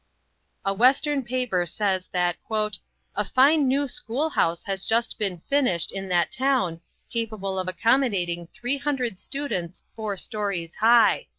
A 0.65 0.73
Western 0.73 1.21
paper 1.21 1.63
says 1.67 2.07
that 2.07 2.35
"a 3.15 3.23
fine 3.23 3.67
new 3.67 3.87
school 3.87 4.31
house 4.31 4.63
has 4.63 4.83
just 4.83 5.19
been 5.19 5.41
finished 5.45 5.91
in 5.91 6.09
that 6.09 6.31
town 6.31 6.81
capable 7.11 7.59
of 7.59 7.67
accommodating 7.67 8.47
three 8.47 8.79
hundred 8.79 9.19
students 9.19 9.83
four 9.95 10.17
stories 10.17 10.77
high." 10.77 11.27